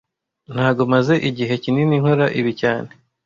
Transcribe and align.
Ntago 0.53 0.81
maze 0.93 1.13
igihe 1.29 1.53
kinini 1.63 1.95
nkora 2.01 2.25
ibi 2.39 2.51
cyane 2.61 2.89